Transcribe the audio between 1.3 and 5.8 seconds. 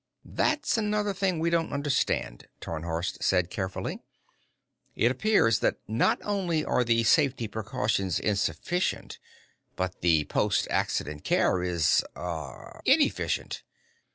we don't understand," Tarnhorst said carefully. "It appears that